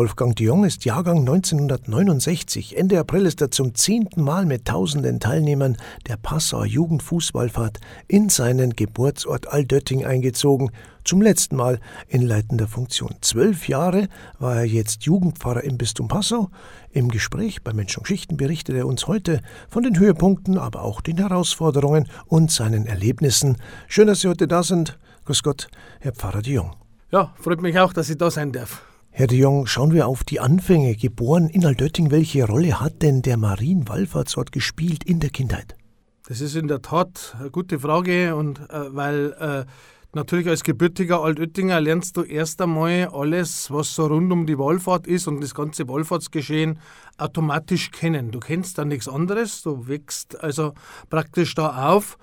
[0.00, 2.78] Wolfgang de Jong ist Jahrgang 1969.
[2.78, 5.76] Ende April ist er zum zehnten Mal mit tausenden Teilnehmern
[6.08, 10.70] der Passauer Jugendfußballfahrt in seinen Geburtsort Aldötting eingezogen,
[11.04, 13.14] zum letzten Mal in leitender Funktion.
[13.20, 14.08] Zwölf Jahre
[14.38, 16.48] war er jetzt Jugendpfarrer im Bistum Passau.
[16.92, 21.02] Im Gespräch bei Mensch und Geschichten berichtet er uns heute von den Höhepunkten, aber auch
[21.02, 23.58] den Herausforderungen und seinen Erlebnissen.
[23.86, 24.98] Schön, dass Sie heute da sind.
[25.26, 26.74] Grüß Gott, Herr Pfarrer de Jong.
[27.12, 28.89] Ja, freut mich auch, dass ich da sein darf.
[29.12, 30.94] Herr de Jong, schauen wir auf die Anfänge.
[30.94, 35.76] Geboren in Altötting, welche Rolle hat denn der Marienwallfahrtsort gespielt in der Kindheit?
[36.28, 39.64] Das ist in der Tat eine gute Frage und äh, weil äh,
[40.14, 45.08] natürlich als gebürtiger Altöttinger lernst du erst einmal alles, was so rund um die Wallfahrt
[45.08, 46.78] ist und das ganze Wallfahrtsgeschehen
[47.18, 48.30] automatisch kennen.
[48.30, 50.72] Du kennst da nichts anderes, du wächst also
[51.10, 52.16] praktisch da auf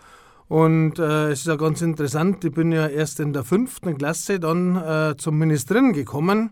[0.48, 4.40] und äh, es ist ja ganz interessant, ich bin ja erst in der fünften Klasse
[4.40, 6.52] dann äh, zum Ministerieren gekommen,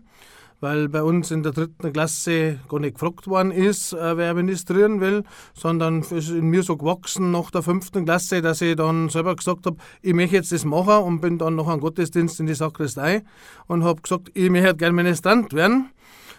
[0.60, 5.00] weil bei uns in der dritten Klasse gar nicht gefragt worden ist, äh, wer ministrieren
[5.00, 9.08] will, sondern es ist in mir so gewachsen nach der fünften Klasse, dass ich dann
[9.08, 12.46] selber gesagt habe, ich möchte jetzt das machen und bin dann noch einen Gottesdienst in
[12.46, 13.22] die Sakristei
[13.66, 15.90] und habe gesagt, ich möchte gerne Ministrant werden.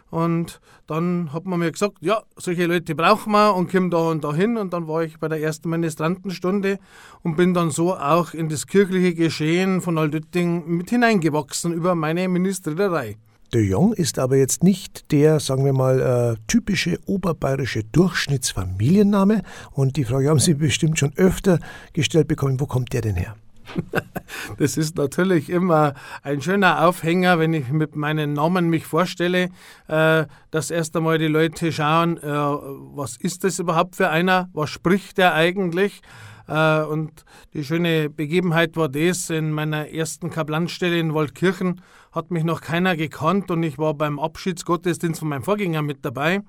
[0.10, 4.23] Und dann hat man mir gesagt, ja, solche Leute brauchen wir und komm da und
[4.23, 4.56] da hin.
[4.56, 6.80] Und dann war ich bei der ersten Ministrantenstunde
[7.23, 12.30] und bin dann so auch in das kirchliche Geschehen von Aldötting mit hineingewachsen über meine
[12.30, 13.18] Ministerierei.
[13.53, 19.42] De Jong ist aber jetzt nicht der, sagen wir mal, äh, typische oberbayerische Durchschnittsfamilienname.
[19.72, 21.59] Und die Frage haben Sie bestimmt schon öfter
[21.94, 23.36] gestellt bekommen, wo kommt der denn her?
[24.58, 29.50] Das ist natürlich immer ein schöner Aufhänger, wenn ich mit meinen Namen mich vorstelle,
[29.88, 34.70] äh, dass erst einmal die Leute schauen, äh, was ist das überhaupt für einer, was
[34.70, 36.02] spricht der eigentlich?
[36.48, 42.44] Äh, und die schöne Begebenheit war das, in meiner ersten Kaplanstelle in Waldkirchen hat mich
[42.44, 46.42] noch keiner gekannt und ich war beim Abschiedsgottesdienst von meinem Vorgänger mit dabei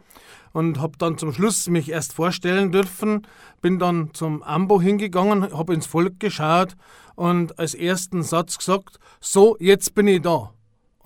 [0.52, 3.26] und habe dann zum Schluss mich erst vorstellen dürfen,
[3.60, 6.76] bin dann zum Ambo hingegangen, habe ins Volk geschaut
[7.14, 10.52] und als ersten Satz gesagt, so, jetzt bin ich da.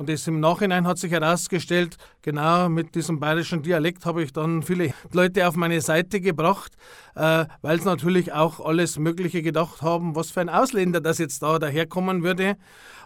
[0.03, 4.65] Und das im Nachhinein hat sich herausgestellt, genau mit diesem bayerischen Dialekt habe ich dann
[4.65, 6.73] viele Leute auf meine Seite gebracht,
[7.15, 11.45] äh, weil sie natürlich auch alles Mögliche gedacht haben, was für ein Ausländer das jetzt
[11.45, 12.57] da daherkommen würde.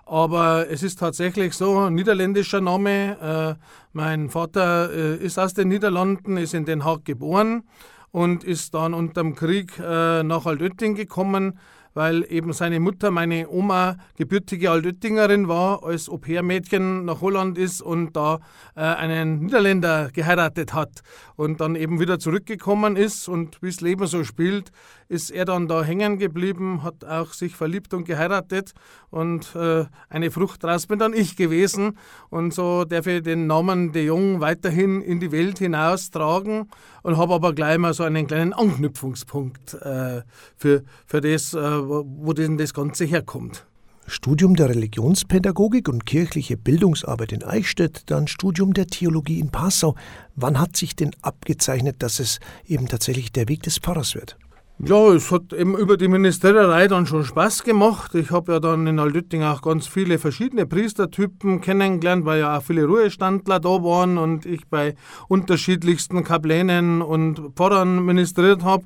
[0.06, 3.58] Aber es ist tatsächlich so, niederländischer Name.
[3.58, 3.62] Äh,
[3.92, 7.64] mein Vater äh, ist aus den Niederlanden, ist in Den Haag geboren
[8.10, 11.58] und ist dann unter dem Krieg äh, nach Altötting gekommen
[11.96, 18.14] weil eben seine Mutter, meine Oma, gebürtige Altöttingerin war, als Au-pair-Mädchen nach Holland ist und
[18.14, 18.40] da
[18.74, 21.00] äh, einen Niederländer geheiratet hat
[21.36, 24.72] und dann eben wieder zurückgekommen ist und wie das Leben so spielt,
[25.08, 28.72] ist er dann da hängen geblieben, hat auch sich verliebt und geheiratet
[29.08, 31.96] und äh, eine Frucht daraus bin dann ich gewesen
[32.28, 36.68] und so darf ich den Namen de Jong weiterhin in die Welt hinaus tragen
[37.06, 40.22] und habe aber gleich mal so einen kleinen Anknüpfungspunkt äh,
[40.56, 43.64] für, für das, äh, wo denn das Ganze herkommt.
[44.08, 49.94] Studium der Religionspädagogik und kirchliche Bildungsarbeit in Eichstätt, dann Studium der Theologie in Passau.
[50.34, 54.36] Wann hat sich denn abgezeichnet, dass es eben tatsächlich der Weg des Pfarrers wird?
[54.78, 58.14] Ja, es hat eben über die Ministerierei dann schon Spaß gemacht.
[58.14, 62.62] Ich habe ja dann in Aldütting auch ganz viele verschiedene Priestertypen kennengelernt, weil ja auch
[62.62, 64.94] viele Ruhestandler da waren und ich bei
[65.28, 68.84] unterschiedlichsten Kaplänen und Pfarrern ministriert habe.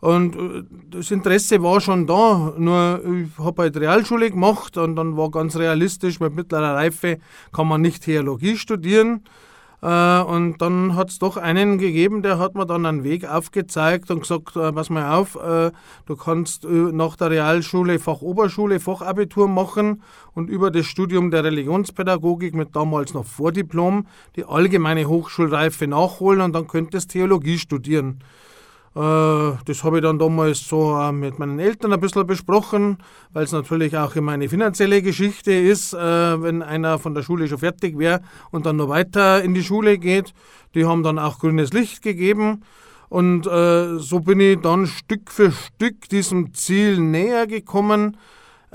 [0.00, 5.18] Und äh, das Interesse war schon da, nur ich habe halt Realschule gemacht und dann
[5.18, 7.18] war ganz realistisch, mit mittlerer Reife
[7.52, 9.22] kann man nicht Theologie studieren.
[9.86, 14.10] Äh, und dann hat es doch einen gegeben, der hat mir dann einen Weg aufgezeigt
[14.10, 15.38] und gesagt, äh, pass mal auf,
[16.06, 20.02] du kannst nach der Realschule Fachoberschule, Fachabitur machen
[20.34, 26.52] und über das Studium der Religionspädagogik mit damals noch Vordiplom die allgemeine Hochschulreife nachholen und
[26.52, 28.20] dann könntest Theologie studieren.
[28.96, 32.96] Äh, das habe ich dann damals so mit meinen Eltern ein bisschen besprochen,
[33.34, 35.98] weil es natürlich auch immer eine finanzielle Geschichte ist, äh,
[36.42, 39.98] wenn einer von der Schule schon fertig wäre und dann noch weiter in die Schule
[39.98, 40.32] geht.
[40.74, 42.62] Die haben dann auch grünes Licht gegeben.
[43.10, 48.16] Und äh, so bin ich dann Stück für Stück diesem Ziel näher gekommen.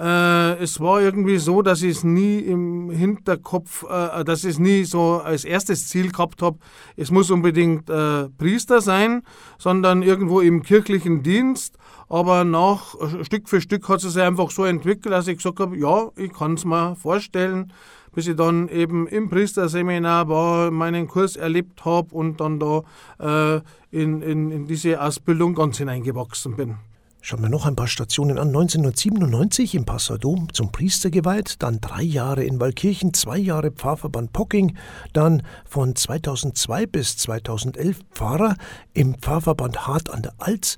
[0.01, 4.59] Äh, es war irgendwie so, dass ich es nie im Hinterkopf, äh, dass ich es
[4.59, 6.57] nie so als erstes Ziel gehabt habe,
[6.95, 9.21] es muss unbedingt äh, Priester sein,
[9.59, 11.77] sondern irgendwo im kirchlichen Dienst.
[12.09, 15.59] Aber nach äh, Stück für Stück hat es sich einfach so entwickelt, dass ich gesagt
[15.59, 17.71] habe, ja, ich kann es mir vorstellen,
[18.12, 22.81] bis ich dann eben im Priesterseminar war, meinen Kurs erlebt habe und dann da
[23.19, 23.62] äh,
[23.92, 26.77] in, in, in diese Ausbildung ganz hineingewachsen bin.
[27.23, 28.47] Schauen wir noch ein paar Stationen an.
[28.47, 34.33] 1997 im Passau Dom zum Priester geweiht, dann drei Jahre in Waldkirchen, zwei Jahre Pfarrverband
[34.33, 34.75] Pocking,
[35.13, 38.56] dann von 2002 bis 2011 Pfarrer
[38.94, 40.77] im Pfarrverband Hart an der Alz.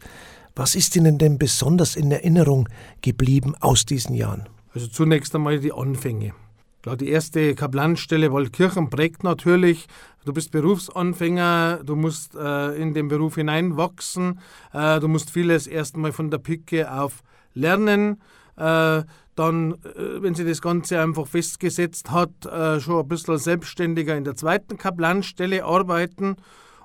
[0.54, 2.68] Was ist Ihnen denn besonders in Erinnerung
[3.02, 4.50] geblieben aus diesen Jahren?
[4.74, 6.34] Also zunächst einmal die Anfänge.
[6.82, 9.88] Klar, die erste Kaplanstelle Waldkirchen prägt natürlich.
[10.26, 14.40] Du bist Berufsanfänger, du musst äh, in den Beruf hineinwachsen,
[14.72, 17.24] äh, du musst vieles erstmal von der Picke auf
[17.54, 18.22] lernen.
[18.56, 19.04] Äh,
[19.36, 24.24] dann, äh, wenn sie das Ganze einfach festgesetzt hat, äh, schon ein bisschen selbstständiger in
[24.24, 26.38] der zweiten Kaplanstelle arbeiten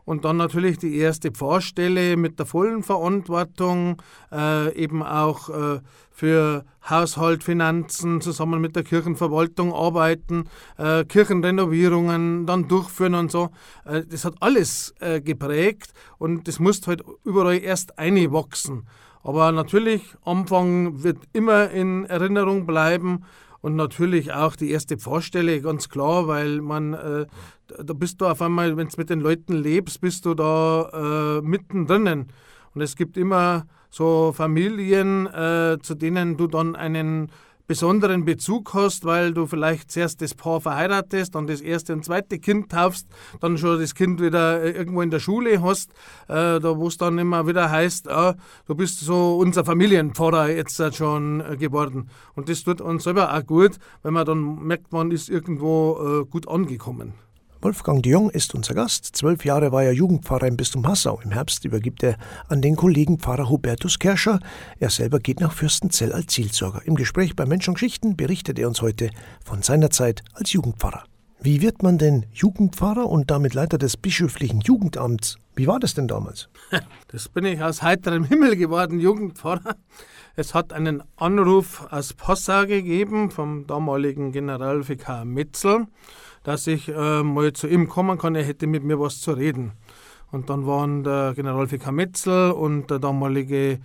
[0.09, 4.01] und dann natürlich die erste Pfarrstelle mit der vollen Verantwortung,
[4.33, 12.69] äh, eben auch äh, für Haushalt, Finanzen zusammen mit der Kirchenverwaltung arbeiten, äh, Kirchenrenovierungen dann
[12.69, 13.51] durchführen und so.
[13.85, 18.89] Äh, das hat alles äh, geprägt und das muss halt überall erst einwachsen.
[19.23, 23.27] Aber natürlich, Anfang wird immer in Erinnerung bleiben
[23.61, 27.27] und natürlich auch die erste Pfarrstelle, ganz klar, weil man, äh,
[27.67, 31.43] da bist du auf einmal, wenn du mit den Leuten lebst, bist du da äh,
[31.43, 32.27] mittendrin.
[32.75, 37.31] Und es gibt immer so Familien, äh, zu denen du dann einen
[37.69, 42.39] besonderen Bezug hast, weil du vielleicht zuerst das Paar verheiratest, dann das erste und zweite
[42.39, 43.07] Kind taufst,
[43.41, 45.93] dann schon das Kind wieder äh, irgendwo in der Schule hast,
[46.29, 48.37] äh, da wo es dann immer wieder heißt, ah,
[48.67, 52.09] du bist so unser Familienpfarrer jetzt schon äh, geworden.
[52.35, 56.25] Und das tut uns selber auch gut, wenn man dann merkt, man ist irgendwo äh,
[56.25, 57.28] gut angekommen.
[57.61, 59.17] Wolfgang de Jong ist unser Gast.
[59.17, 61.21] Zwölf Jahre war er Jugendpfarrer im Bistum Passau.
[61.25, 62.17] Im Herbst übergibt er
[62.47, 64.39] an den Kollegen Pfarrer Hubertus Kerscher.
[64.79, 66.83] Er selber geht nach Fürstenzell als Zielsorger.
[66.85, 69.11] Im Gespräch bei Mensch und Geschichten berichtet er uns heute
[69.45, 71.03] von seiner Zeit als Jugendpfarrer.
[71.41, 75.37] Wie wird man denn Jugendpfarrer und damit Leiter des bischöflichen Jugendamts?
[75.57, 76.49] Wie war das denn damals?
[77.09, 79.77] Das bin ich aus heiterem Himmel geworden, Jugendpfarrer.
[80.37, 85.87] Es hat einen Anruf aus Passau gegeben vom damaligen Generalvikar Metzel
[86.43, 89.73] dass ich äh, mal zu ihm kommen kann, er hätte mit mir was zu reden.
[90.31, 93.81] Und dann waren der Generalvikar Metzel und der damalige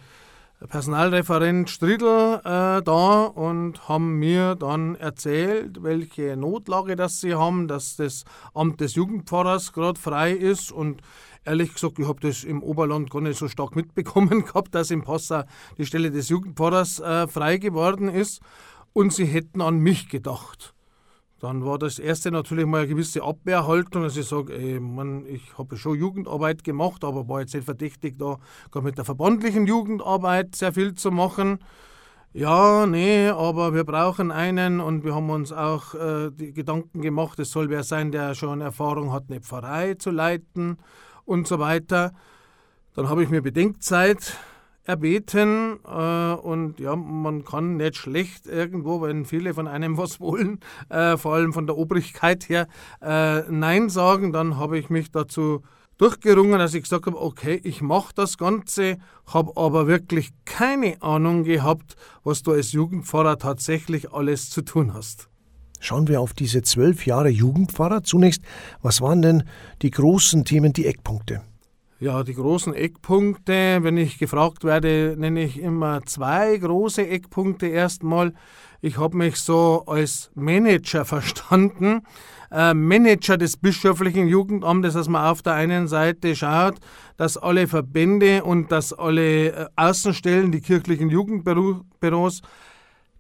[0.68, 7.98] Personalreferent Striedl äh, da und haben mir dann erzählt, welche Notlage das sie haben, dass
[7.98, 8.24] das
[8.54, 11.02] Amt des Jugendpfarrers gerade frei ist und
[11.44, 15.04] ehrlich gesagt, ich habe das im Oberland gar nicht so stark mitbekommen gehabt, dass im
[15.04, 15.44] Passau
[15.78, 18.42] die Stelle des Jugendpfarrers äh, frei geworden ist
[18.94, 20.74] und sie hätten an mich gedacht.
[21.44, 24.54] Dann war das erste natürlich mal eine gewisse Abwehrhaltung, dass ich sage,
[25.28, 28.38] ich habe schon Jugendarbeit gemacht, aber war jetzt nicht verdächtig, da
[28.72, 31.60] gerade mit der verbandlichen Jugendarbeit sehr viel zu machen.
[32.31, 37.38] Ja, nee, aber wir brauchen einen und wir haben uns auch äh, die Gedanken gemacht,
[37.40, 40.78] es soll wer sein, der schon Erfahrung hat, eine Pfarrei zu leiten
[41.25, 42.13] und so weiter.
[42.95, 44.38] Dann habe ich mir Bedenkzeit
[44.85, 50.59] erbeten äh, und ja, man kann nicht schlecht irgendwo, wenn viele von einem was wollen,
[50.89, 52.68] äh, vor allem von der Obrigkeit her,
[53.01, 54.33] äh, Nein sagen.
[54.33, 55.62] Dann habe ich mich dazu
[55.97, 61.44] durchgerungen, dass ich gesagt habe, okay, ich mache das Ganze, habe aber wirklich keine Ahnung
[61.44, 65.30] gehabt, was du als Jugendpfarrer tatsächlich alles zu tun hast.
[65.80, 68.03] Schauen wir auf diese zwölf Jahre Jugendpfarrer.
[68.03, 68.41] Zunächst,
[68.81, 69.44] was waren denn
[69.81, 71.41] die großen Themen, die Eckpunkte?
[72.04, 78.34] Ja, die großen Eckpunkte, wenn ich gefragt werde, nenne ich immer zwei große Eckpunkte erstmal.
[78.82, 82.02] Ich habe mich so als Manager verstanden,
[82.52, 86.76] äh, Manager des bischöflichen Jugendamtes, dass man auf der einen Seite schaut,
[87.16, 92.42] dass alle Verbände und dass alle äh, Außenstellen, die kirchlichen Jugendbüros,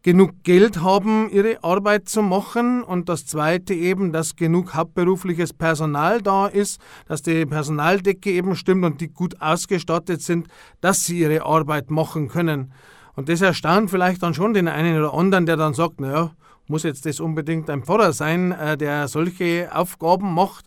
[0.03, 6.21] genug Geld haben, ihre Arbeit zu machen und das Zweite eben, dass genug hauptberufliches Personal
[6.21, 10.47] da ist, dass die Personaldecke eben stimmt und die gut ausgestattet sind,
[10.81, 12.73] dass sie ihre Arbeit machen können.
[13.15, 16.31] Und das erstaunt vielleicht dann schon den einen oder anderen, der dann sagt, naja,
[16.67, 20.65] muss jetzt das unbedingt ein Pfarrer sein, äh, der solche Aufgaben macht.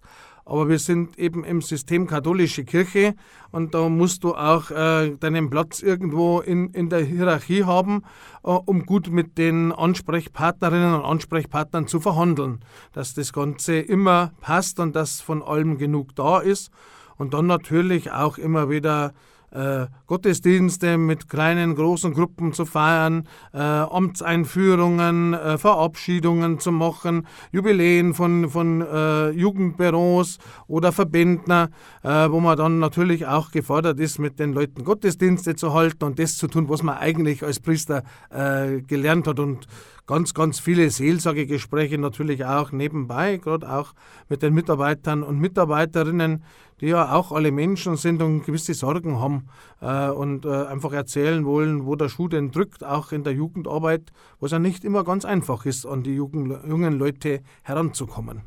[0.49, 3.17] Aber wir sind eben im System katholische Kirche
[3.51, 8.05] und da musst du auch äh, deinen Platz irgendwo in, in der Hierarchie haben,
[8.45, 12.61] äh, um gut mit den Ansprechpartnerinnen und Ansprechpartnern zu verhandeln.
[12.93, 16.71] Dass das Ganze immer passt und dass von allem genug da ist.
[17.17, 19.15] Und dann natürlich auch immer wieder
[19.51, 28.15] äh, Gottesdienste mit kleinen, großen Gruppen zu feiern, äh, Amtseinführungen, äh, Verabschiedungen zu machen, Jubiläen
[28.15, 30.39] von, von äh, Jugendbüros
[30.69, 31.69] oder Verbänden,
[32.03, 36.19] äh, wo man dann natürlich auch gefordert ist, mit den Leuten Gottesdienste zu halten und
[36.19, 39.39] das zu tun, was man eigentlich als Priester äh, gelernt hat.
[39.39, 39.67] Und
[40.07, 43.93] ganz, ganz viele Seelsorgegespräche natürlich auch nebenbei, gerade auch
[44.29, 46.43] mit den Mitarbeitern und Mitarbeiterinnen,
[46.81, 49.49] die ja auch alle Menschen sind und gewisse Sorgen haben
[49.81, 54.13] äh, und äh, einfach erzählen wollen, wo der Schuh denn drückt, auch in der Jugendarbeit,
[54.41, 58.43] wo es ja nicht immer ganz einfach ist, an die Jugend, jungen Leute heranzukommen.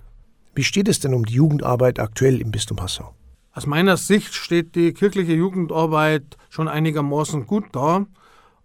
[0.56, 3.14] Wie steht es denn um die Jugendarbeit aktuell im Bistum Passau?
[3.54, 8.06] Aus meiner Sicht steht die kirchliche Jugendarbeit schon einigermaßen gut da.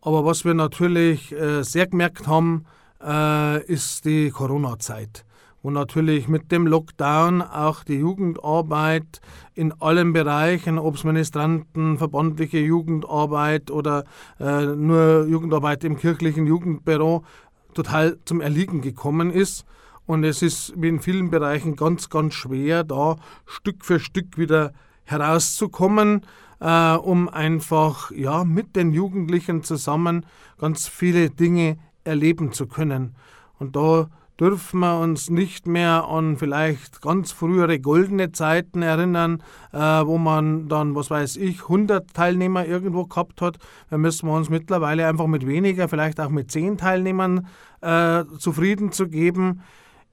[0.01, 2.67] Aber was wir natürlich äh, sehr gemerkt haben,
[3.03, 5.25] äh, ist die Corona-Zeit
[5.65, 9.23] wo natürlich mit dem Lockdown auch die Jugendarbeit
[9.55, 14.05] in allen Bereichen, ob es Ministranten, verbandliche Jugendarbeit oder
[14.39, 17.25] äh, nur Jugendarbeit im kirchlichen Jugendbüro,
[17.73, 19.65] total zum Erliegen gekommen ist.
[20.05, 23.17] Und es ist wie in vielen Bereichen ganz, ganz schwer, da
[23.47, 24.73] Stück für Stück wieder
[25.05, 26.27] herauszukommen,
[26.61, 30.27] äh, um einfach ja, mit den Jugendlichen zusammen
[30.59, 33.15] ganz viele Dinge erleben zu können.
[33.59, 39.79] Und da dürfen wir uns nicht mehr an vielleicht ganz frühere goldene Zeiten erinnern, äh,
[39.79, 43.59] wo man dann, was weiß ich, 100 Teilnehmer irgendwo gehabt hat.
[43.91, 47.47] Da müssen wir uns mittlerweile einfach mit weniger, vielleicht auch mit 10 Teilnehmern
[47.81, 49.63] äh, zufrieden zu geben.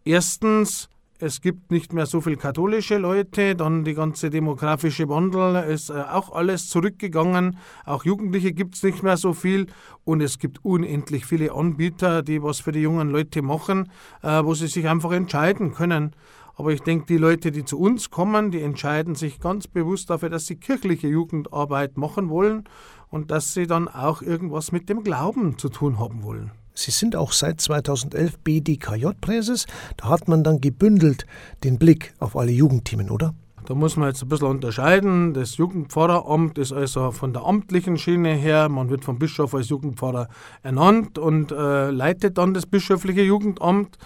[0.04, 0.90] Erstens,
[1.22, 5.94] es gibt nicht mehr so viele katholische Leute, dann die ganze demografische Wandel ist äh,
[5.94, 9.68] auch alles zurückgegangen, auch Jugendliche gibt es nicht mehr so viel
[10.04, 13.92] und es gibt unendlich viele Anbieter, die was für die jungen Leute machen,
[14.24, 16.16] äh, wo sie sich einfach entscheiden können.
[16.56, 20.30] Aber ich denke, die Leute, die zu uns kommen, die entscheiden sich ganz bewusst dafür,
[20.30, 22.66] dass sie kirchliche Jugendarbeit machen wollen
[23.10, 26.52] und dass sie dann auch irgendwas mit dem Glauben zu tun haben wollen.
[26.74, 29.66] Sie sind auch seit 2011 BDKJ-Präses.
[29.98, 31.26] Da hat man dann gebündelt
[31.64, 33.34] den Blick auf alle Jugendthemen, oder?
[33.66, 35.34] Da muss man jetzt ein bisschen unterscheiden.
[35.34, 40.30] Das Jugendpfarreramt ist also von der amtlichen Schiene her, man wird vom Bischof als Jugendpfarrer
[40.64, 43.98] ernannt und äh, leitet dann das bischöfliche Jugendamt.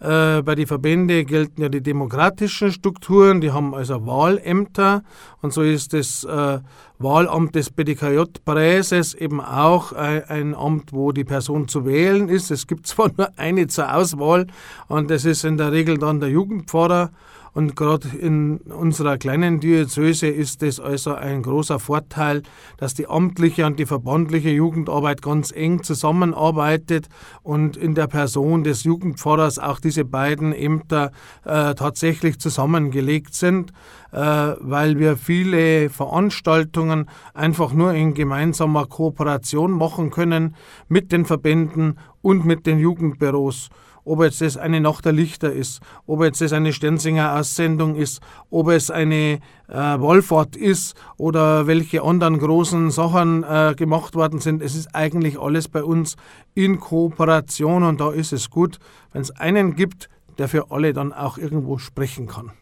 [0.00, 5.02] Äh, bei den Verbänden gelten ja die demokratischen Strukturen, die haben also Wahlämter
[5.42, 6.60] und so ist das äh,
[6.98, 12.50] Wahlamt des BDKJ-Präses eben auch ein, ein, Amt, wo die Person zu wählen ist.
[12.50, 14.46] Es gibt zwar nur eine zur Auswahl
[14.88, 17.10] und das ist in der Regel dann der Jugendpfarrer
[17.52, 22.42] und gerade in unserer kleinen Diözese ist es also ein großer Vorteil,
[22.76, 27.08] dass die amtliche und die verbandliche Jugendarbeit ganz eng zusammenarbeitet
[27.42, 31.10] und in der Person des Jugendpfarrers auch diese beiden Ämter
[31.44, 33.72] äh, tatsächlich zusammengelegt sind,
[34.12, 40.54] äh, weil wir viele Veranstaltungen einfach nur in gemeinsamer Kooperation machen können
[40.88, 43.70] mit den Verbänden und mit den Jugendbüros
[44.04, 48.20] ob jetzt das eine Nacht der Lichter ist, ob jetzt das eine Sternsinger Aussendung ist,
[48.50, 54.62] ob es eine äh, Wallfahrt ist oder welche anderen großen Sachen äh, gemacht worden sind.
[54.62, 56.16] Es ist eigentlich alles bei uns
[56.54, 58.78] in Kooperation und da ist es gut,
[59.12, 62.52] wenn es einen gibt, der für alle dann auch irgendwo sprechen kann.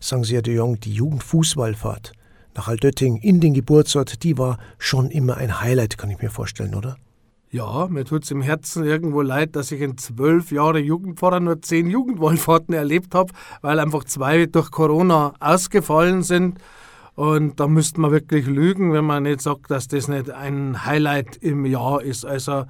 [0.00, 2.12] Sagen Sie, Herr de Jong, die Jugendfußballfahrt
[2.54, 6.74] nach Altötting in den Geburtsort, die war schon immer ein Highlight, kann ich mir vorstellen,
[6.74, 6.96] oder?
[7.50, 11.62] Ja, mir tut es im Herzen irgendwo leid, dass ich in zwölf Jahren Jugendpfarrer nur
[11.62, 16.58] zehn Jugendwallfahrten erlebt habe, weil einfach zwei durch Corona ausgefallen sind.
[17.14, 21.36] Und da müsste man wirklich lügen, wenn man nicht sagt, dass das nicht ein Highlight
[21.36, 22.26] im Jahr ist.
[22.26, 22.64] Also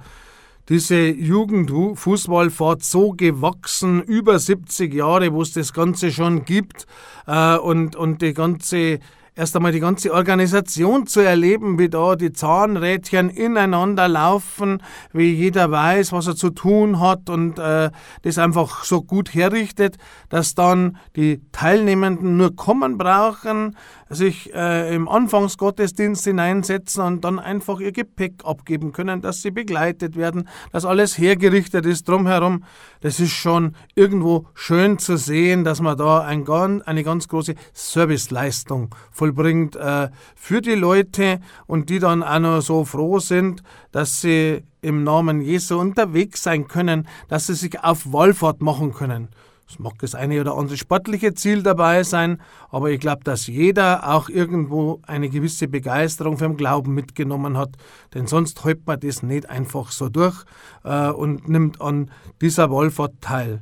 [0.69, 6.85] diese Jugendfußballfahrt so gewachsen, über 70 Jahre, wo es das Ganze schon gibt
[7.25, 8.99] äh, und, und die ganze
[9.37, 14.81] erst einmal die ganze Organisation zu erleben, wie da die Zahnrädchen ineinander laufen,
[15.13, 17.91] wie jeder weiß, was er zu tun hat und äh,
[18.23, 19.97] das einfach so gut herrichtet,
[20.29, 23.75] dass dann die Teilnehmenden nur kommen brauchen,
[24.09, 30.15] sich äh, im Anfangsgottesdienst hineinsetzen und dann einfach ihr Gepäck abgeben können, dass sie begleitet
[30.15, 32.63] werden, dass alles hergerichtet ist drumherum.
[33.01, 36.47] Das ist schon irgendwo schön zu sehen, dass man da ein,
[36.83, 38.95] eine ganz große Serviceleistung
[39.27, 44.63] vollbringt äh, für die Leute und die dann auch noch so froh sind, dass sie
[44.81, 49.29] im Namen Jesu unterwegs sein können, dass sie sich auf Wallfahrt machen können.
[49.69, 54.07] Es mag das eine oder andere sportliche Ziel dabei sein, aber ich glaube, dass jeder
[54.09, 57.71] auch irgendwo eine gewisse Begeisterung für den Glauben mitgenommen hat,
[58.13, 60.45] denn sonst hält man das nicht einfach so durch
[60.85, 63.59] äh, und nimmt an dieser Wallfahrt teil.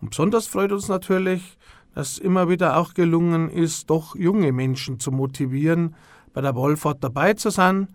[0.00, 1.58] Und besonders freut uns natürlich,
[1.94, 5.94] dass immer wieder auch gelungen ist, doch junge Menschen zu motivieren,
[6.32, 7.88] bei der Wallfahrt dabei zu sein.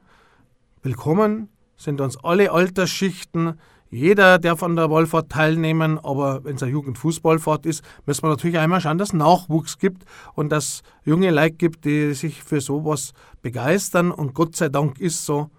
[0.83, 6.73] Willkommen sind uns alle Altersschichten, jeder darf an der Wallfahrt teilnehmen, aber wenn es eine
[6.73, 10.03] Jugendfußballfahrt ist, müssen wir natürlich einmal schauen, dass es Nachwuchs gibt
[10.35, 14.11] und dass junge Leute gibt, die sich für sowas begeistern.
[14.11, 15.49] Und Gott sei Dank ist so.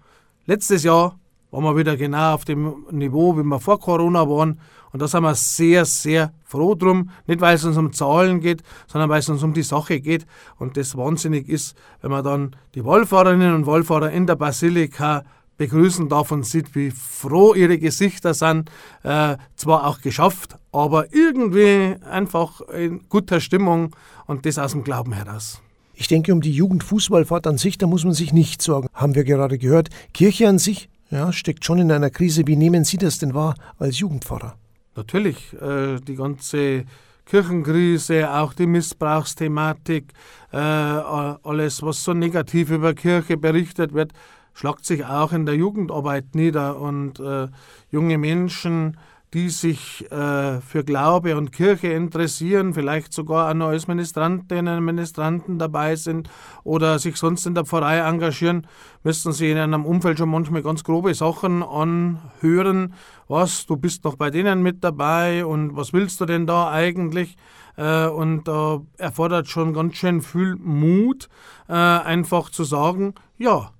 [0.45, 1.17] Letztes Jahr
[1.49, 4.59] waren wir wieder genau auf dem Niveau, wie wir vor Corona waren.
[4.91, 7.09] Und da sind wir sehr, sehr froh drum.
[7.27, 10.25] Nicht, weil es uns um Zahlen geht, sondern weil es uns um die Sache geht.
[10.57, 15.23] Und das wahnsinnig ist, wenn man dann die Wallfahrerinnen und Wallfahrer in der Basilika
[15.59, 18.71] begrüßen darf und sieht, wie froh ihre Gesichter sind.
[19.03, 25.13] Äh, zwar auch geschafft, aber irgendwie einfach in guter Stimmung und das aus dem Glauben
[25.13, 25.61] heraus.
[25.93, 28.87] Ich denke, um die Jugendfußballfahrt an sich, da muss man sich nicht sorgen.
[28.93, 29.89] Haben wir gerade gehört.
[30.13, 32.47] Kirche an sich, ja, steckt schon in einer Krise.
[32.47, 34.55] Wie nehmen Sie das denn wahr als Jugendpfarrer?
[34.95, 36.85] Natürlich, äh, die ganze
[37.25, 40.13] Kirchenkrise, auch die Missbrauchsthematik,
[40.51, 44.13] äh, alles, was so negativ über Kirche berichtet wird,
[44.53, 46.79] schlagt sich auch in der Jugendarbeit nieder.
[46.79, 47.47] Und äh,
[47.91, 48.97] junge Menschen,
[49.33, 55.59] die sich äh, für Glaube und Kirche interessieren, vielleicht sogar noch als Ministrantinnen und Ministranten
[55.59, 56.29] dabei sind
[56.63, 58.65] oder sich sonst in der Pfarrei engagieren,
[59.03, 62.93] müssen sie in einem Umfeld schon manchmal ganz grobe Sachen anhören.
[63.27, 67.37] Was, du bist doch bei denen mit dabei und was willst du denn da eigentlich?
[67.77, 71.29] Äh, und da erfordert schon ganz schön viel Mut,
[71.67, 73.71] äh, einfach zu sagen, ja,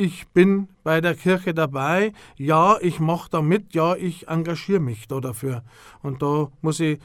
[0.00, 5.06] ich bin bei der Kirche dabei, ja, ich mache da mit, ja, ich engagiere mich
[5.08, 5.62] da dafür.
[6.02, 6.98] Und da muss ich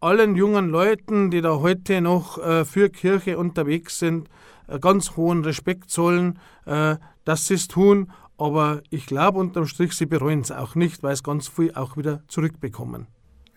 [0.00, 4.30] allen jungen Leuten, die da heute noch äh, für Kirche unterwegs sind,
[4.66, 8.10] äh, ganz hohen Respekt zollen, äh, dass sie es tun.
[8.38, 11.98] Aber ich glaube unterm Strich, sie bereuen es auch nicht, weil es ganz viel auch
[11.98, 13.08] wieder zurückbekommen.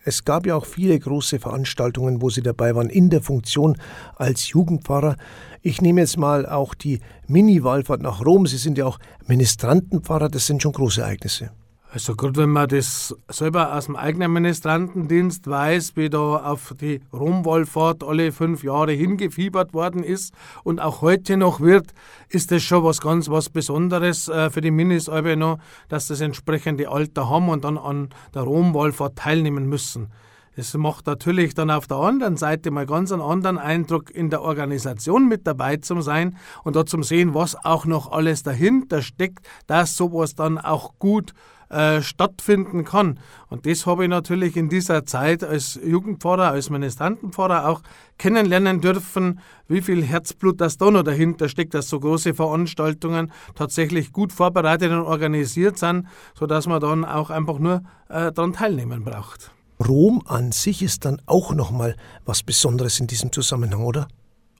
[0.04, 3.78] Es gab ja auch viele große Veranstaltungen, wo Sie dabei waren, in der Funktion
[4.16, 5.16] als Jugendpfarrer.
[5.60, 8.46] Ich nehme jetzt mal auch die Mini-Wallfahrt nach Rom.
[8.46, 11.50] Sie sind ja auch Ministrantenpfarrer, das sind schon große Ereignisse.
[11.94, 17.02] Also gut, wenn man das selber aus dem eigenen Ministrantendienst weiß, wie da auf die
[17.12, 20.32] Romwallfahrt alle fünf Jahre hingefiebert worden ist
[20.64, 21.92] und auch heute noch wird,
[22.30, 25.58] ist das schon was ganz was Besonderes äh, für die Minis noch,
[25.90, 30.08] dass das entsprechende Alter haben und dann an der Romwallfahrt teilnehmen müssen.
[30.56, 34.40] Es macht natürlich dann auf der anderen Seite mal ganz einen anderen Eindruck, in der
[34.40, 39.46] Organisation mit dabei zu sein und da zu sehen, was auch noch alles dahinter steckt,
[39.66, 41.34] dass sowas dann auch gut
[41.72, 43.18] äh, stattfinden kann.
[43.48, 47.80] Und das habe ich natürlich in dieser Zeit als Jugendpfarrer, als Ministrantenpfarrer auch
[48.18, 54.12] kennenlernen dürfen, wie viel Herzblut das da noch dahinter steckt, dass so große Veranstaltungen tatsächlich
[54.12, 56.06] gut vorbereitet und organisiert sind,
[56.38, 59.50] sodass man dann auch einfach nur äh, daran teilnehmen braucht.
[59.80, 64.08] Rom an sich ist dann auch nochmal was Besonderes in diesem Zusammenhang, oder?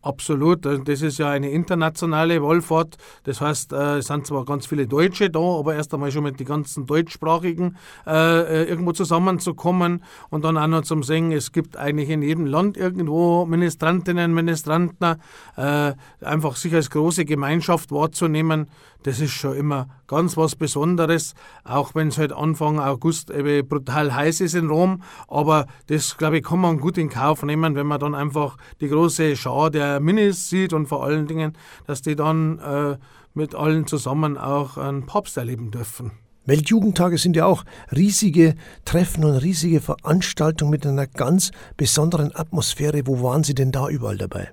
[0.05, 2.97] Absolut, das ist ja eine internationale Wallfahrt.
[3.23, 6.41] Das heißt, äh, es sind zwar ganz viele Deutsche da, aber erst einmal schon mit
[6.41, 11.77] den ganzen Deutschsprachigen äh, äh, irgendwo zusammenzukommen und dann auch noch zum Singen, es gibt
[11.77, 15.21] eigentlich in jedem Land irgendwo Ministrantinnen, Ministranten,
[15.57, 18.67] äh, einfach sich als große Gemeinschaft wahrzunehmen,
[19.03, 21.35] das ist schon immer ganz was Besonderes,
[21.65, 25.03] auch wenn es halt Anfang August eben brutal heiß ist in Rom.
[25.29, 28.89] Aber das, glaube ich, kann man gut in Kauf nehmen, wenn man dann einfach die
[28.89, 31.53] große Schar der Minis sieht und vor allen Dingen,
[31.87, 32.97] dass die dann äh,
[33.35, 36.13] mit allen zusammen auch einen Papst erleben dürfen.
[36.45, 43.07] Weltjugendtage sind ja auch riesige Treffen und riesige Veranstaltungen mit einer ganz besonderen Atmosphäre.
[43.07, 44.51] Wo waren Sie denn da überall dabei?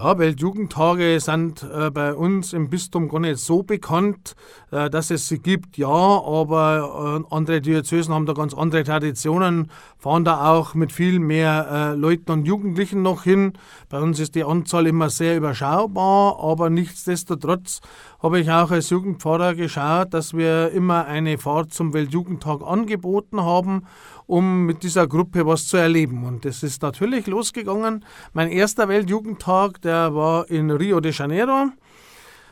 [0.00, 4.36] Ja, Weltjugendtage sind äh, bei uns im Bistum gar nicht so bekannt,
[4.70, 9.72] äh, dass es sie gibt, ja, aber äh, andere Diözesen haben da ganz andere Traditionen,
[9.98, 13.54] fahren da auch mit viel mehr äh, Leuten und Jugendlichen noch hin.
[13.88, 17.80] Bei uns ist die Anzahl immer sehr überschaubar, aber nichtsdestotrotz
[18.20, 23.84] habe ich auch als Jugendpfarrer geschaut, dass wir immer eine Fahrt zum Weltjugendtag angeboten haben
[24.28, 26.24] um mit dieser Gruppe was zu erleben.
[26.24, 28.04] Und das ist natürlich losgegangen.
[28.34, 31.70] Mein erster Weltjugendtag, der war in Rio de Janeiro.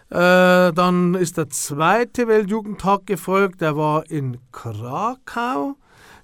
[0.08, 5.76] Äh, dann ist der zweite Weltjugendtag gefolgt, der war in Krakau.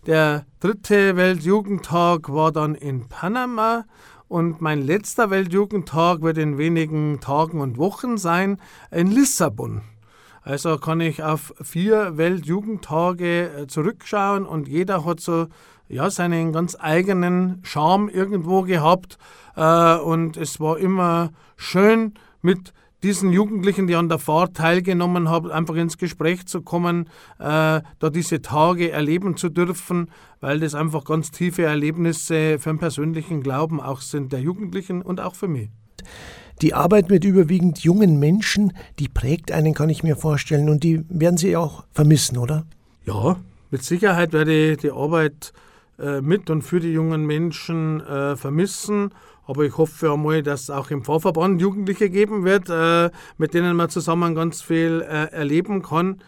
[0.06, 3.84] Der dritte Weltjugendtag war dann in Panama.
[4.32, 8.56] Und mein letzter Weltjugendtag wird in wenigen Tagen und Wochen sein
[8.90, 9.82] in Lissabon.
[10.40, 15.48] Also kann ich auf vier Weltjugendtage äh, zurückschauen und jeder hat so
[15.86, 19.18] ja, seinen ganz eigenen Charme irgendwo gehabt.
[19.54, 25.50] Äh, und es war immer schön mit diesen Jugendlichen, die an der Fahrt teilgenommen haben,
[25.50, 27.06] einfach ins Gespräch zu kommen,
[27.38, 30.10] äh, da diese Tage erleben zu dürfen,
[30.40, 35.20] weil das einfach ganz tiefe Erlebnisse für den persönlichen Glauben auch sind, der Jugendlichen und
[35.20, 35.70] auch für mich.
[36.60, 41.04] Die Arbeit mit überwiegend jungen Menschen, die prägt einen, kann ich mir vorstellen, und die
[41.08, 42.66] werden Sie auch vermissen, oder?
[43.04, 43.36] Ja,
[43.70, 45.52] mit Sicherheit werde ich die Arbeit
[45.98, 49.10] äh, mit und für die jungen Menschen äh, vermissen.
[49.44, 53.76] Aber ich hoffe einmal, dass es auch im Vorverband Jugendliche geben wird, äh, mit denen
[53.76, 56.22] man zusammen ganz viel äh, erleben kann.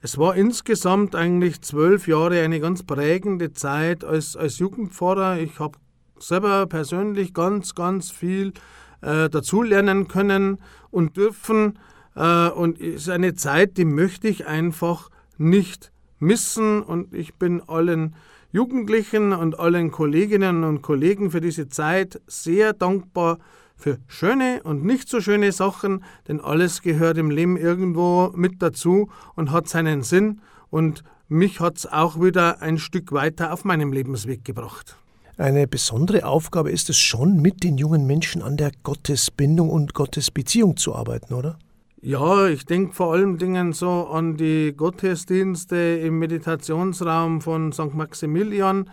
[0.00, 5.38] es war insgesamt eigentlich zwölf Jahre eine ganz prägende Zeit als, als Jugendpfarrer.
[5.38, 5.78] Ich habe
[6.18, 8.52] selber persönlich ganz, ganz viel
[9.00, 10.58] äh, dazulernen können
[10.90, 11.78] und dürfen.
[12.14, 16.82] Äh, und es ist eine Zeit, die möchte ich einfach nicht missen.
[16.82, 18.14] Und ich bin allen
[18.54, 23.38] Jugendlichen und allen Kolleginnen und Kollegen für diese Zeit sehr dankbar
[23.74, 29.10] für schöne und nicht so schöne Sachen, denn alles gehört im Leben irgendwo mit dazu
[29.34, 30.40] und hat seinen Sinn.
[30.70, 34.98] Und mich hat es auch wieder ein Stück weiter auf meinem Lebensweg gebracht.
[35.36, 40.76] Eine besondere Aufgabe ist es schon, mit den jungen Menschen an der Gottesbindung und Gottesbeziehung
[40.76, 41.58] zu arbeiten, oder?
[42.06, 47.94] Ja, ich denke vor allem Dingen so an die Gottesdienste im Meditationsraum von St.
[47.94, 48.90] Maximilian,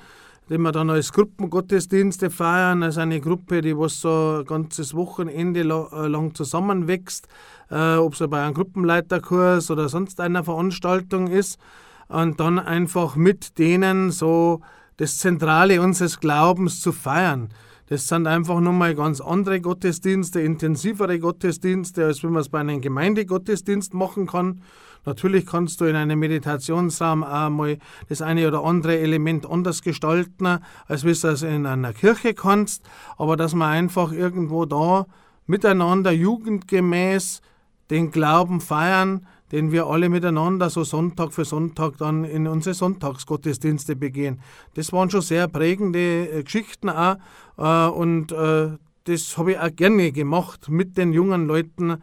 [0.49, 5.59] den wir dann als Gruppengottesdienste feiern, als eine Gruppe, die was so ein ganzes Wochenende
[5.59, 7.27] äh, lang zusammenwächst,
[7.69, 11.59] äh, ob es bei einem Gruppenleiterkurs oder sonst einer Veranstaltung ist,
[12.07, 14.61] und dann einfach mit denen so
[14.95, 17.49] das Zentrale unseres Glaubens zu feiern.
[17.91, 22.79] Das sind einfach nochmal ganz andere Gottesdienste, intensivere Gottesdienste, als wenn man es bei einem
[22.79, 24.61] Gemeindegottesdienst machen kann.
[25.03, 27.77] Natürlich kannst du in einem Meditationsraum auch mal
[28.07, 32.83] das eine oder andere Element anders gestalten, als wie du es in einer Kirche kannst.
[33.17, 35.05] Aber dass man einfach irgendwo da
[35.45, 37.41] miteinander jugendgemäß
[37.89, 43.95] den Glauben feiern, den wir alle miteinander so Sonntag für Sonntag dann in unsere Sonntagsgottesdienste
[43.95, 44.39] begehen.
[44.75, 47.17] Das waren schon sehr prägende äh, Geschichten auch
[47.57, 51.97] äh, und äh, das habe ich auch gerne gemacht, mit den jungen Leuten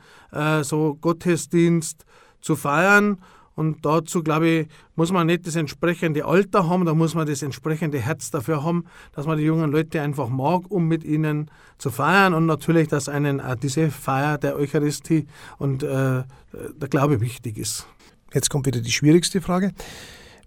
[0.62, 2.04] so Gottesdienst
[2.40, 3.18] zu feiern
[3.58, 7.42] und dazu, glaube ich, muss man nicht das entsprechende Alter haben, da muss man das
[7.42, 8.84] entsprechende Herz dafür haben,
[9.16, 13.08] dass man die jungen Leute einfach mag, um mit ihnen zu feiern und natürlich, dass
[13.08, 15.26] einen auch diese Feier der Eucharistie
[15.58, 17.88] und äh, der Glaube wichtig ist.
[18.32, 19.72] Jetzt kommt wieder die schwierigste Frage.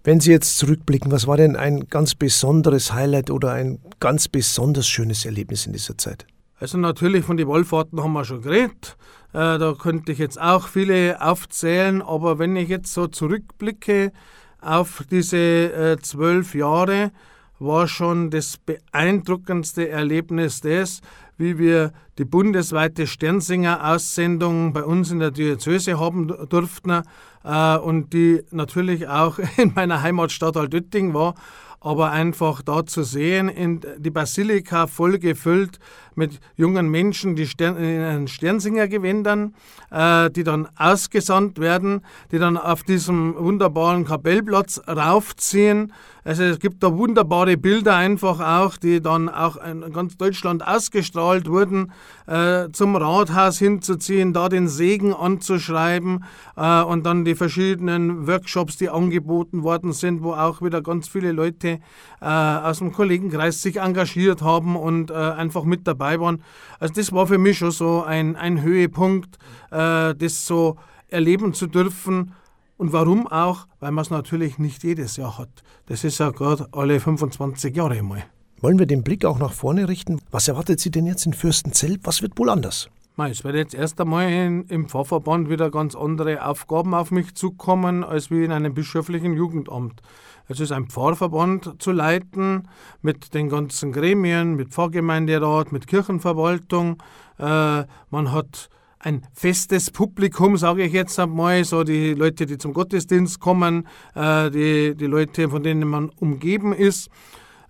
[0.04, 4.88] Wenn Sie jetzt zurückblicken, was war denn ein ganz besonderes Highlight oder ein ganz besonders
[4.88, 6.26] schönes Erlebnis in dieser Zeit?
[6.62, 8.96] Also natürlich von den Wallfahrten haben wir schon geredet.
[9.32, 14.12] Äh, da könnte ich jetzt auch viele aufzählen, aber wenn ich jetzt so zurückblicke
[14.60, 17.10] auf diese äh, zwölf Jahre,
[17.58, 21.00] war schon das beeindruckendste Erlebnis das,
[21.36, 27.02] wie wir die bundesweite Sternsinger-Aussendung bei uns in der Diözese haben durften
[27.42, 31.34] äh, und die natürlich auch in meiner Heimatstadt Altötting war
[31.82, 35.78] aber einfach da zu sehen, in die Basilika voll gefüllt
[36.16, 39.54] mit jungen Menschen, die Stern, in Sternsingergewändern,
[39.90, 45.92] äh, die dann ausgesandt werden, die dann auf diesem wunderbaren Kapellplatz raufziehen.
[46.24, 51.48] Also es gibt da wunderbare Bilder einfach auch, die dann auch in ganz Deutschland ausgestrahlt
[51.48, 51.92] wurden,
[52.28, 56.24] äh, zum Rathaus hinzuziehen, da den Segen anzuschreiben
[56.56, 61.32] äh, und dann die verschiedenen Workshops, die angeboten worden sind, wo auch wieder ganz viele
[61.32, 61.80] Leute
[62.20, 66.42] äh, aus dem Kollegenkreis sich engagiert haben und äh, einfach mit dabei waren.
[66.78, 69.38] Also das war für mich schon so ein, ein Höhepunkt,
[69.70, 70.76] äh, das so
[71.08, 72.34] erleben zu dürfen
[72.76, 73.66] und warum auch?
[73.80, 75.62] Weil man es natürlich nicht jedes Jahr hat.
[75.86, 78.24] Das ist ja gerade alle 25 Jahre mal.
[78.60, 80.20] Wollen wir den Blick auch nach vorne richten?
[80.30, 81.98] Was erwartet Sie denn jetzt in Fürstenzell?
[82.02, 82.88] Was wird wohl anders?
[83.18, 88.02] Es wird jetzt erst einmal in, im Pfarrverband wieder ganz andere Aufgaben auf mich zukommen,
[88.02, 90.00] als wie in einem bischöflichen Jugendamt.
[90.48, 92.68] Es ist ein Pfarrverband zu leiten
[93.00, 97.02] mit den ganzen Gremien, mit Pfarrgemeinderat, mit Kirchenverwaltung.
[97.38, 102.72] Äh, man hat ein festes Publikum, sage ich jetzt einmal, so die Leute, die zum
[102.72, 107.08] Gottesdienst kommen, äh, die, die Leute, von denen man umgeben ist.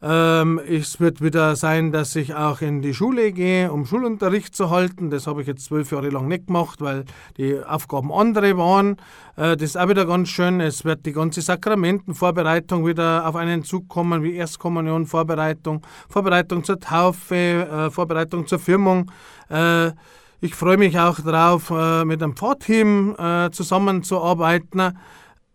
[0.05, 4.69] Ähm, es wird wieder sein, dass ich auch in die Schule gehe, um Schulunterricht zu
[4.69, 5.11] halten.
[5.11, 7.05] Das habe ich jetzt zwölf Jahre lang nicht gemacht, weil
[7.37, 8.97] die Aufgaben andere waren.
[9.37, 10.61] Äh, das ist auch wieder ganz schön.
[10.61, 16.81] Es wird die ganze Sakramentenvorbereitung wieder auf einen Zug kommen, wie Erstkommunion, Vorbereitung, Vorbereitung zur
[16.81, 19.09] Taufe, äh, Vorbereitung zur Firmung.
[19.51, 19.93] Äh,
[20.41, 24.99] ich freue mich auch darauf, äh, mit einem Pfarrteam äh, zusammenzuarbeiten.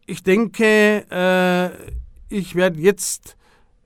[0.06, 1.70] Ich denke, äh,
[2.30, 3.37] ich werde jetzt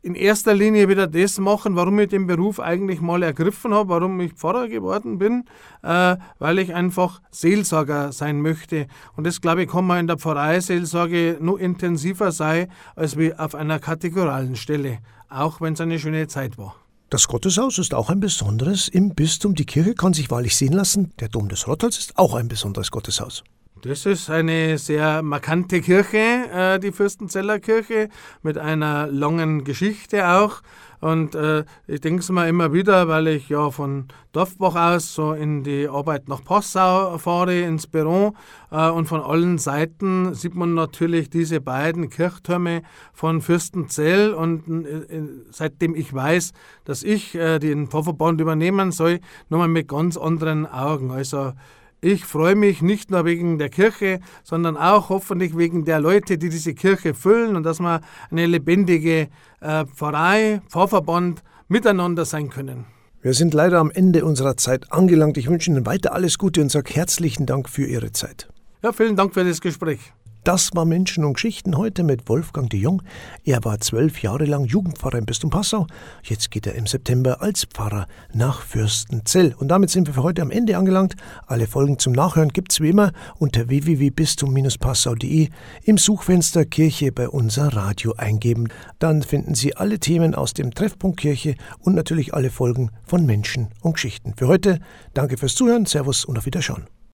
[0.04, 4.20] in erster Linie wieder das machen, warum ich den Beruf eigentlich mal ergriffen habe, warum
[4.20, 5.46] ich Pfarrer geworden bin,
[5.82, 8.88] weil ich einfach Seelsorger sein möchte.
[9.16, 13.54] Und das, glaube ich, kann man in der Pfarreiseelsorge nur intensiver sein, als wie auf
[13.54, 16.76] einer kategoralen Stelle, auch wenn es eine schöne Zeit war.
[17.12, 19.54] Das Gotteshaus ist auch ein besonderes im Bistum.
[19.54, 21.12] Die Kirche kann sich wahrlich sehen lassen.
[21.20, 23.44] Der Dom des Rottals ist auch ein besonderes Gotteshaus.
[23.84, 26.18] Das ist eine sehr markante Kirche,
[26.54, 28.10] äh, die Fürstenzeller Kirche,
[28.44, 30.62] mit einer langen Geschichte auch.
[31.00, 35.34] Und äh, ich denke es mir immer wieder, weil ich ja von Dorfbach aus so
[35.34, 38.36] in die Arbeit nach Passau fahre, ins Büro.
[38.70, 44.36] Äh, und von allen Seiten sieht man natürlich diese beiden Kirchtürme von Fürstenzell.
[44.36, 46.52] Und äh, seitdem ich weiß,
[46.86, 51.10] dass ich äh, den Pfarrverband übernehmen soll, nochmal mit ganz anderen Augen.
[51.10, 51.54] Also
[52.02, 56.50] ich freue mich nicht nur wegen der Kirche, sondern auch hoffentlich wegen der Leute, die
[56.50, 62.86] diese Kirche füllen und dass wir eine lebendige äh, Pfarrei, Pfarrverband miteinander sein können.
[63.22, 65.38] Wir sind leider am Ende unserer Zeit angelangt.
[65.38, 68.50] Ich wünsche Ihnen weiter alles Gute und sage herzlichen Dank für Ihre Zeit.
[68.82, 70.12] Ja, vielen Dank für das Gespräch.
[70.44, 73.04] Das war Menschen und Geschichten heute mit Wolfgang de Jong.
[73.44, 75.86] Er war zwölf Jahre lang Jugendpfarrer im Bistum Passau.
[76.24, 79.54] Jetzt geht er im September als Pfarrer nach Fürstenzell.
[79.60, 81.16] Und damit sind wir für heute am Ende angelangt.
[81.46, 85.50] Alle Folgen zum Nachhören gibt's wie immer unter www.bistum-passau.de
[85.84, 88.70] im Suchfenster Kirche bei unser Radio eingeben.
[88.98, 93.68] Dann finden Sie alle Themen aus dem Treffpunkt Kirche und natürlich alle Folgen von Menschen
[93.82, 94.34] und Geschichten.
[94.36, 94.80] Für heute
[95.14, 96.88] danke fürs Zuhören, Servus und auf Wiederschauen.